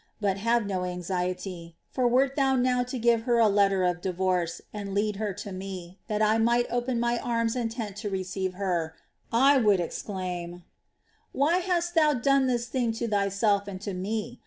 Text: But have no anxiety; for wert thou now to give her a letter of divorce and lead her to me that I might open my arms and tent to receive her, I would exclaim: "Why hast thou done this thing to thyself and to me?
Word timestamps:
But 0.19 0.37
have 0.37 0.65
no 0.65 0.83
anxiety; 0.83 1.75
for 1.91 2.07
wert 2.07 2.35
thou 2.35 2.55
now 2.55 2.81
to 2.81 2.97
give 2.97 3.21
her 3.29 3.37
a 3.37 3.47
letter 3.47 3.83
of 3.83 4.01
divorce 4.01 4.59
and 4.73 4.95
lead 4.95 5.17
her 5.17 5.31
to 5.33 5.51
me 5.51 5.99
that 6.07 6.23
I 6.23 6.39
might 6.39 6.65
open 6.71 6.99
my 6.99 7.19
arms 7.19 7.55
and 7.55 7.69
tent 7.69 7.97
to 7.97 8.09
receive 8.09 8.55
her, 8.55 8.95
I 9.31 9.59
would 9.59 9.79
exclaim: 9.79 10.63
"Why 11.33 11.59
hast 11.59 11.93
thou 11.93 12.15
done 12.15 12.47
this 12.47 12.65
thing 12.65 12.91
to 12.93 13.07
thyself 13.07 13.67
and 13.67 13.79
to 13.81 13.93
me? 13.93 14.39